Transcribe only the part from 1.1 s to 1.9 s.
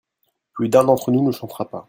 nous ne chantera pas.